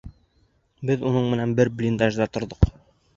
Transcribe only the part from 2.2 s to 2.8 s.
торҙоҡ.